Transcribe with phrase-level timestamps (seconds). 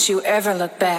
[0.00, 0.89] Don't you ever look back.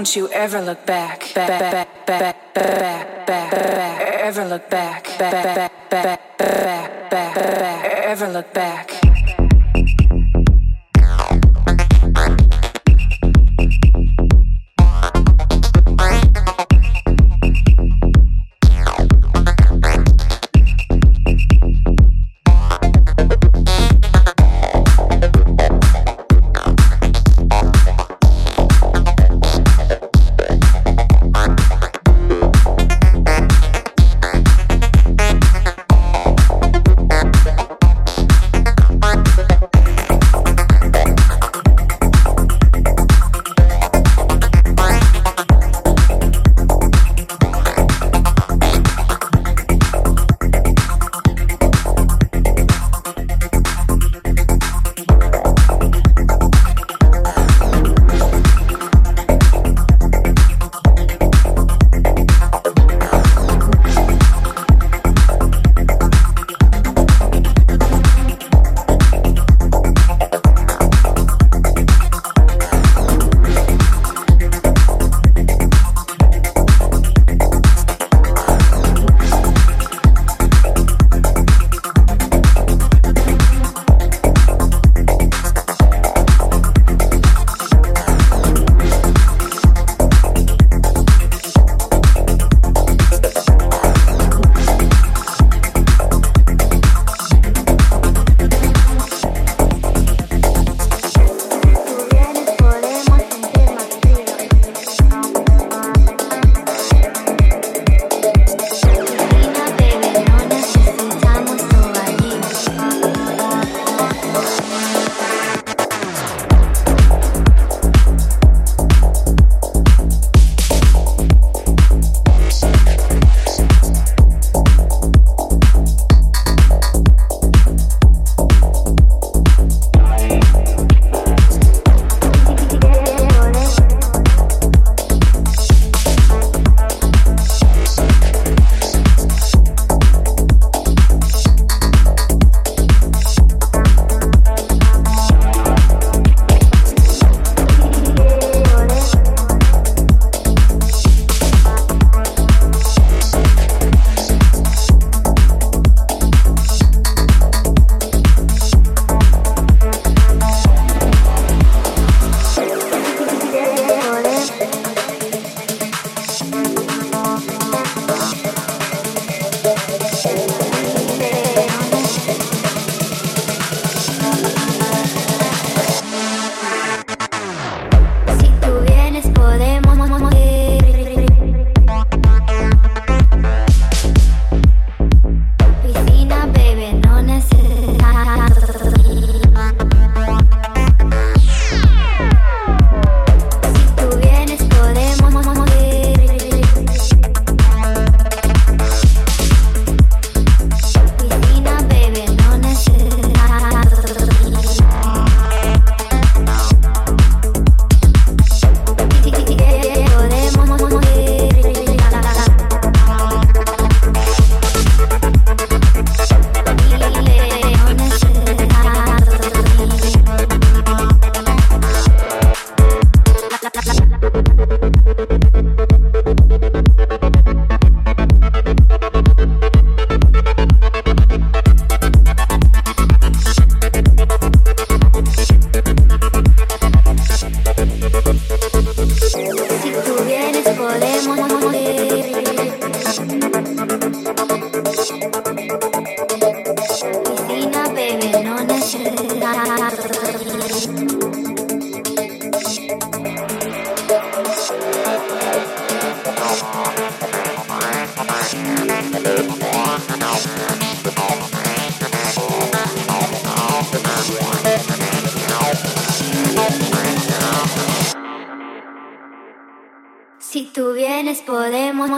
[0.00, 5.04] Don't you ever look back, back, back, back, back, back, back, back, ever look back,
[5.18, 6.29] back, back, back,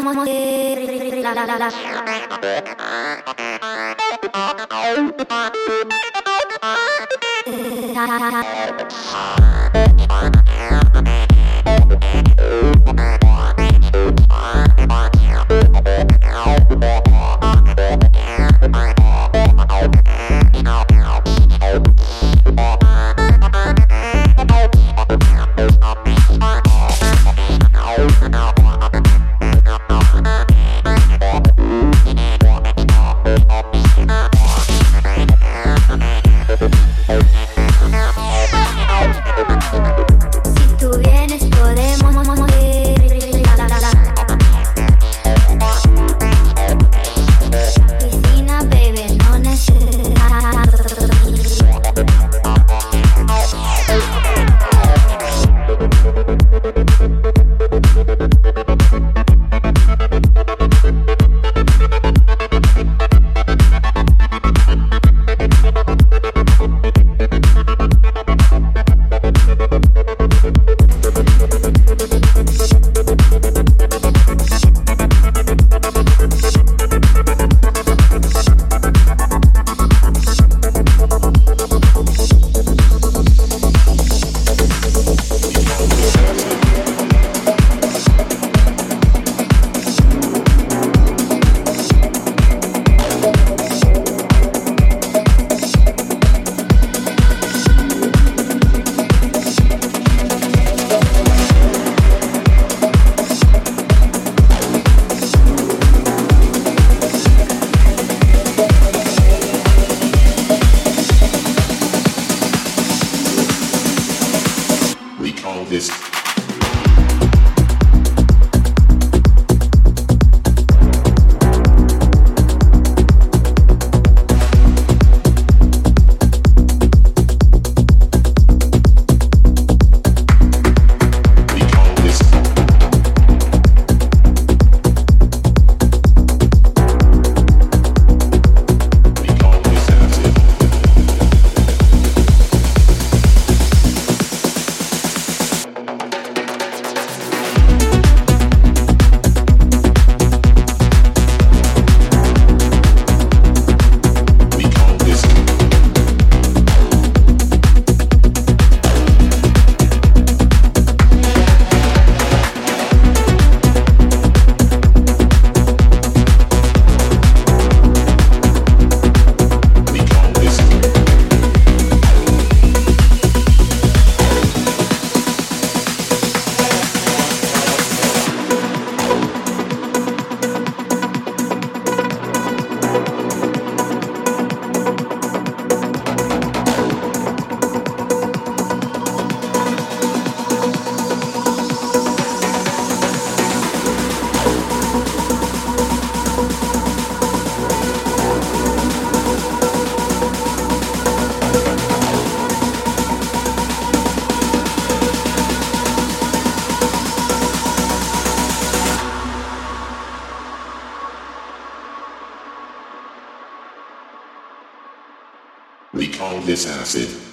[0.02, 2.02] la la la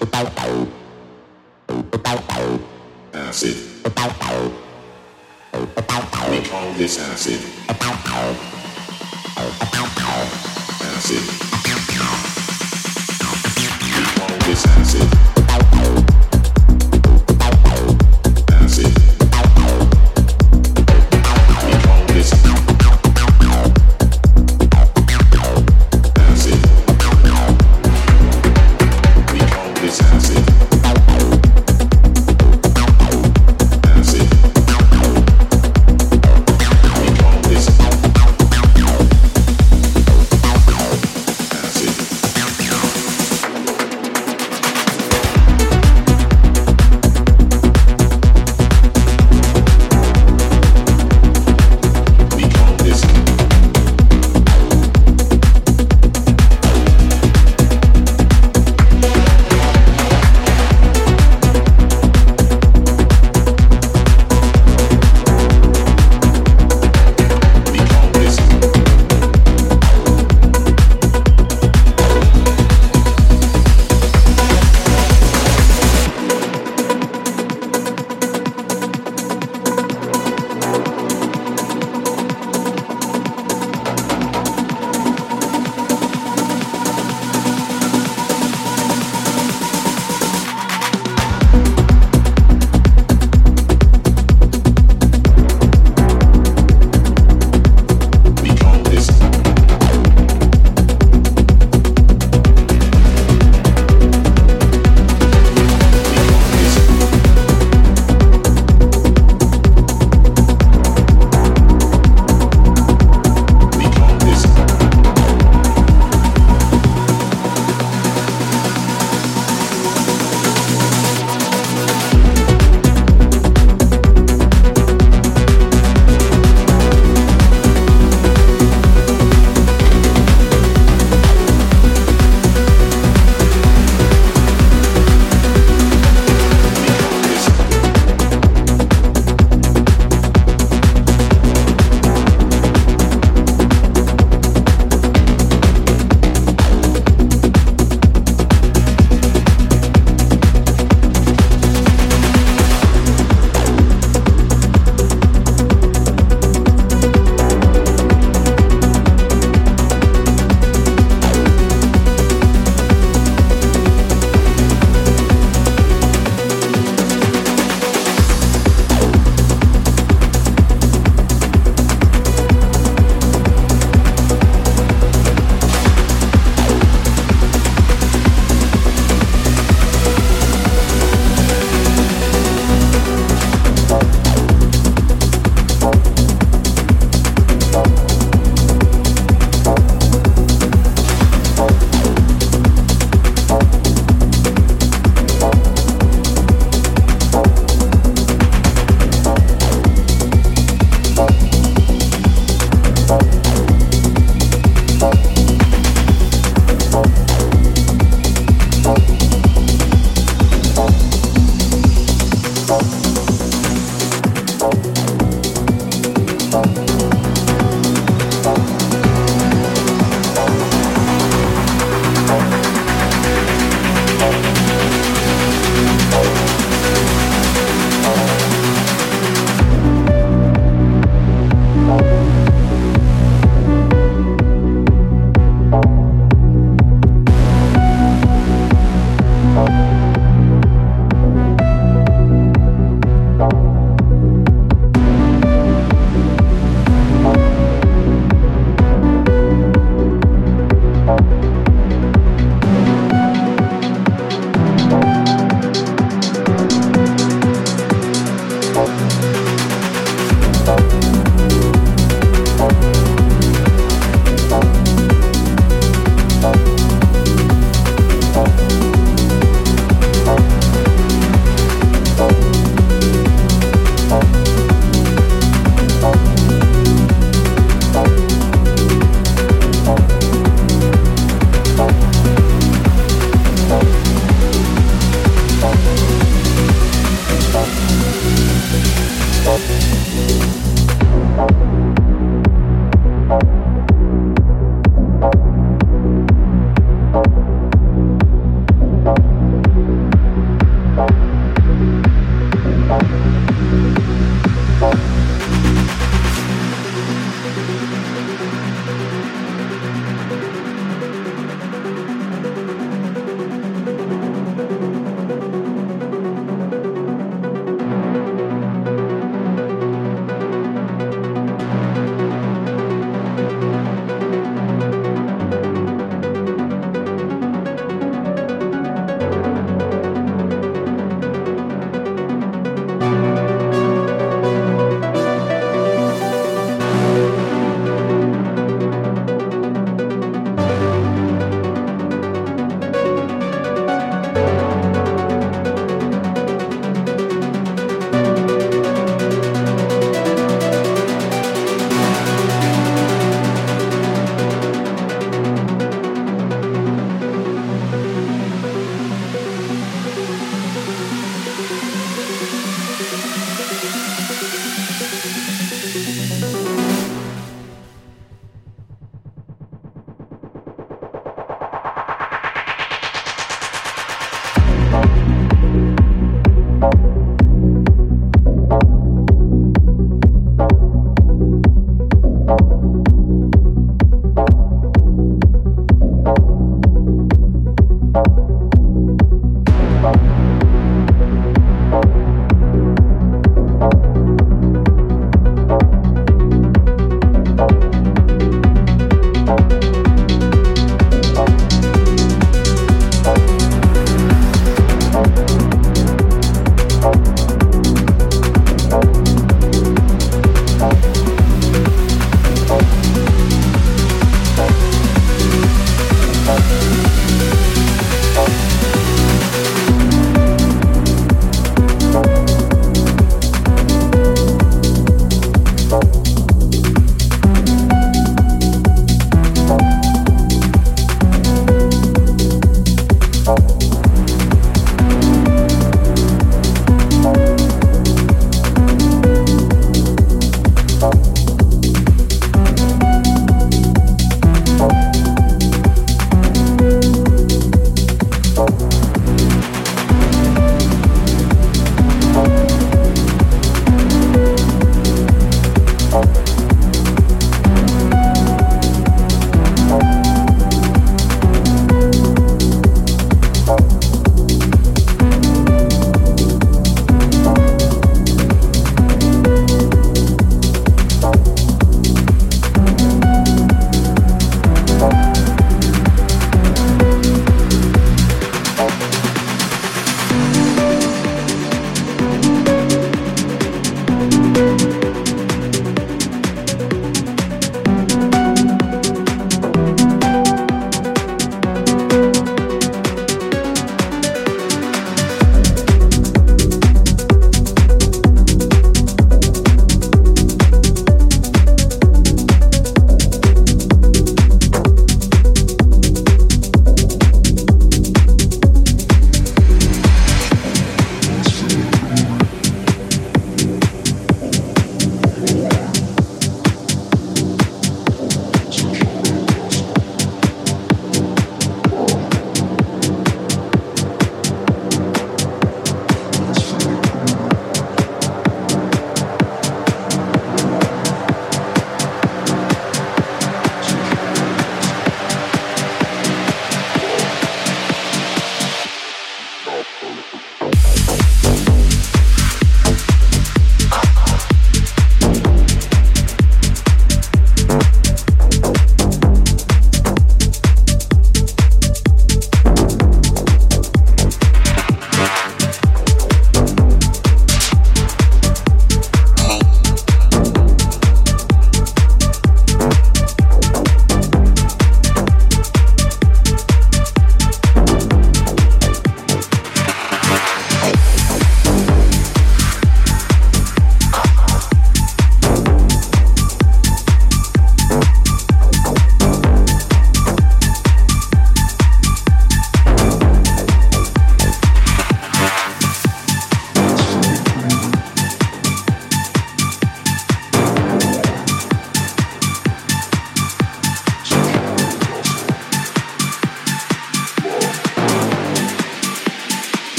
[0.00, 0.35] Bye.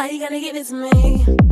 [0.00, 1.49] Are you gonna give to me?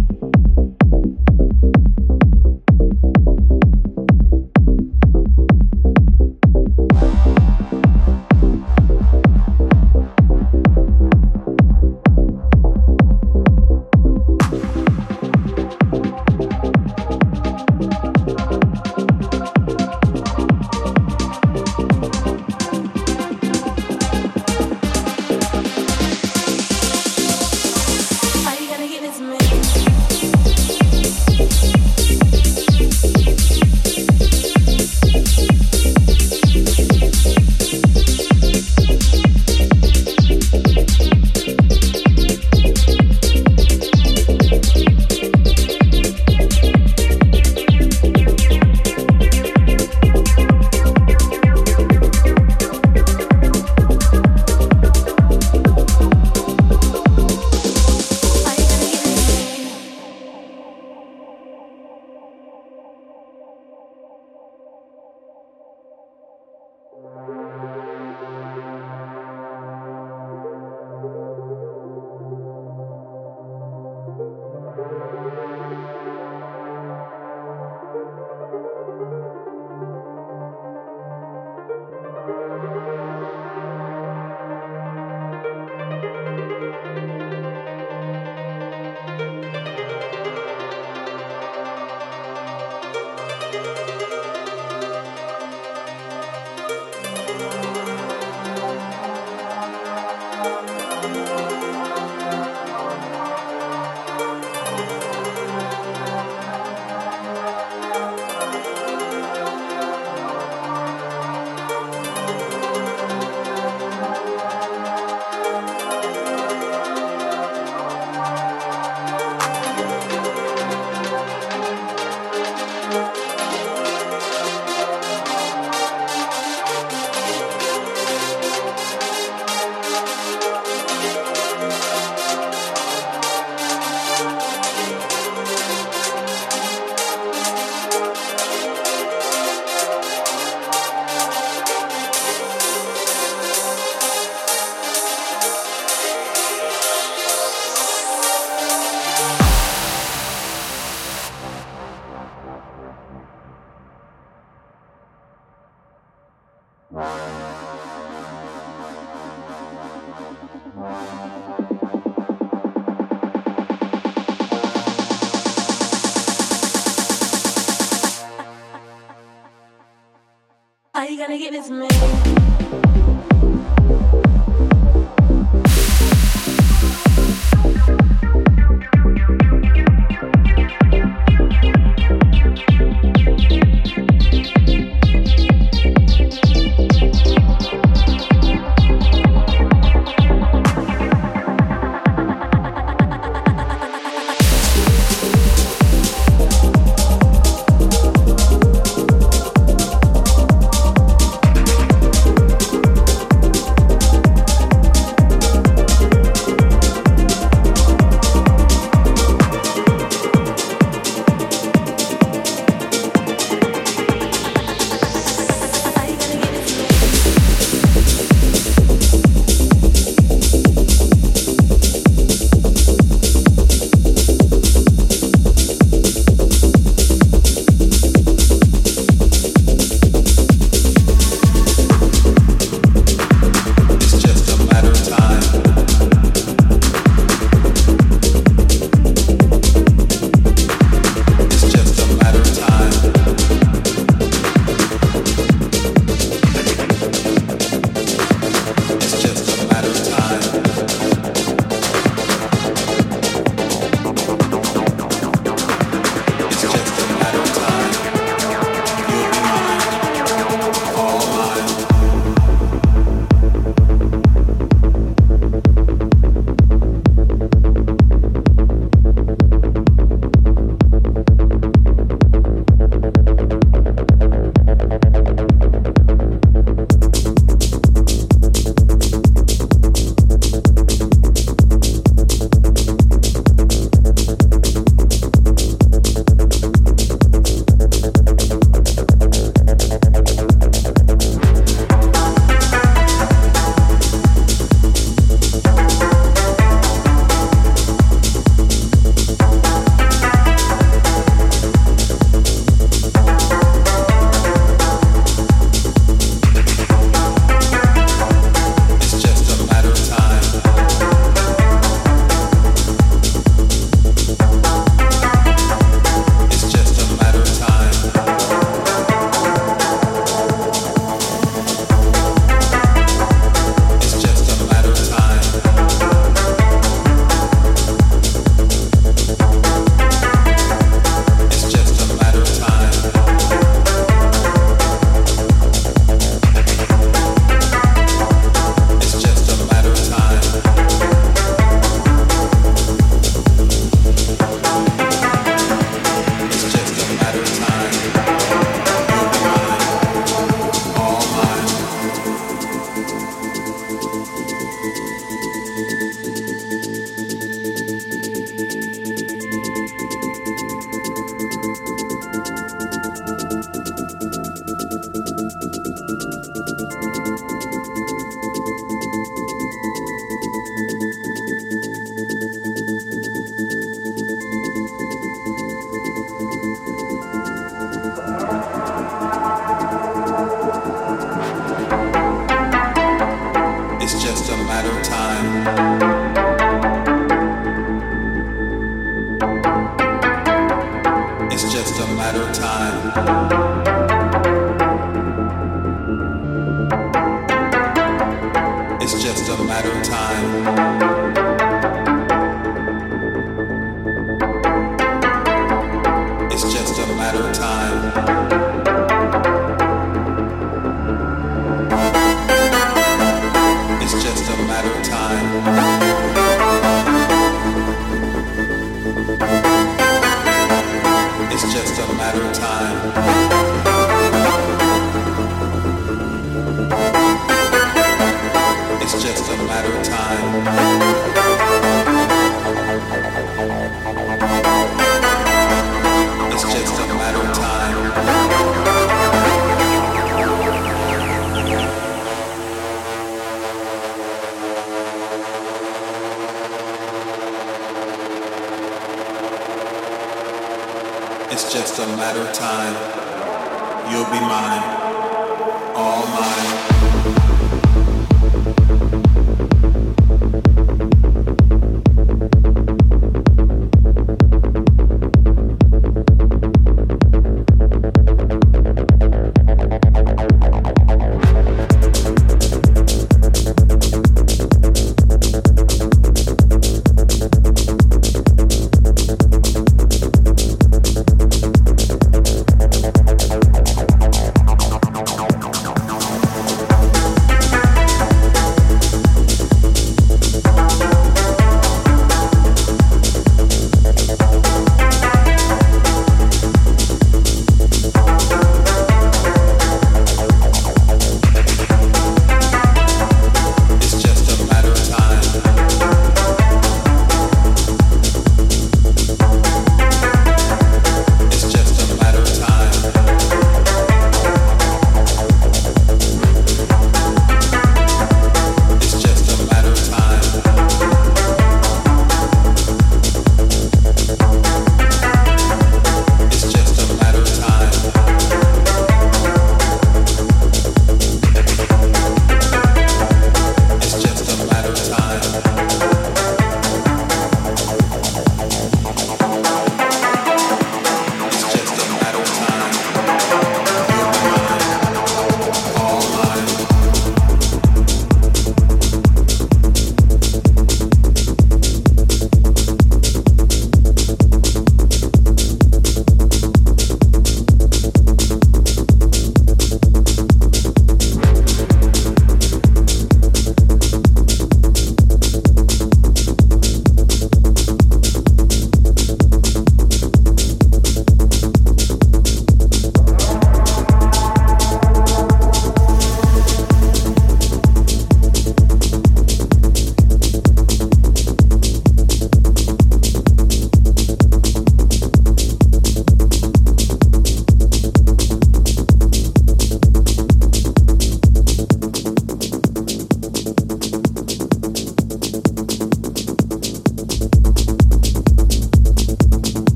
[422.28, 423.77] Matter of time.